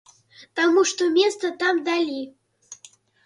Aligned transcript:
Таму 0.59 0.83
што 0.91 1.03
месца 1.17 1.51
там 1.65 1.83
далі. 1.89 2.19